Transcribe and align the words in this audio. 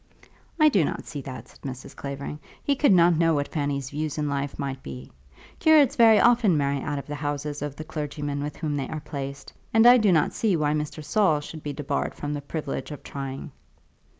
"I 0.59 0.67
do 0.69 0.83
not 0.83 1.05
see 1.05 1.21
that," 1.21 1.47
said 1.47 1.61
Mrs. 1.61 1.95
Clavering. 1.95 2.39
"He 2.63 2.75
could 2.75 2.91
not 2.91 3.17
know 3.19 3.35
what 3.35 3.49
Fanny's 3.49 3.91
views 3.91 4.17
in 4.17 4.27
life 4.27 4.57
might 4.57 4.81
be. 4.81 5.11
Curates 5.59 5.95
very 5.95 6.19
often 6.19 6.57
marry 6.57 6.79
out 6.81 6.97
of 6.97 7.05
the 7.05 7.13
houses 7.13 7.61
of 7.61 7.75
the 7.75 7.83
clergymen 7.83 8.41
with 8.41 8.55
whom 8.57 8.77
they 8.77 8.89
are 8.89 8.99
placed, 8.99 9.53
and 9.75 9.85
I 9.85 9.97
do 9.99 10.11
not 10.11 10.33
see 10.33 10.55
why 10.57 10.73
Mr. 10.73 11.05
Saul 11.05 11.39
should 11.39 11.61
be 11.61 11.71
debarred 11.73 12.15
from 12.15 12.33
the 12.33 12.41
privilege 12.41 12.89
of 12.89 13.03
trying." 13.03 13.51